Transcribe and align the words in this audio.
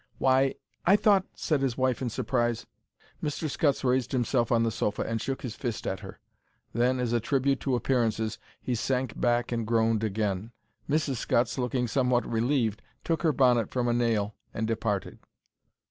"Why, 0.17 0.55
I 0.83 0.95
thought—" 0.95 1.27
said 1.35 1.61
his 1.61 1.77
wife, 1.77 2.01
in 2.01 2.09
surprise. 2.09 2.65
Mr. 3.21 3.47
Scutts 3.47 3.83
raised 3.83 4.13
himself 4.13 4.51
on 4.51 4.63
the 4.63 4.71
sofa 4.71 5.03
and 5.03 5.21
shook 5.21 5.43
his 5.43 5.53
fist 5.53 5.85
at 5.85 5.99
her. 5.99 6.19
Then, 6.73 6.99
as 6.99 7.13
a 7.13 7.19
tribute 7.19 7.59
to 7.59 7.75
appearances, 7.75 8.39
he 8.59 8.73
sank 8.73 9.19
back 9.21 9.51
and 9.51 9.67
groaned 9.67 10.03
again. 10.03 10.53
Mrs. 10.89 11.17
Scutts, 11.17 11.59
looking 11.59 11.85
somewhat 11.87 12.25
relieved, 12.25 12.81
took 13.03 13.21
her 13.21 13.31
bonnet 13.31 13.69
from 13.69 13.87
a 13.87 13.93
nail 13.93 14.33
and 14.55 14.65
departed. 14.65 15.19